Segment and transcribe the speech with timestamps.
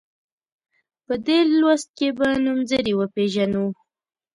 [1.05, 3.65] په دې لوست کې به نومځري وپيژنو.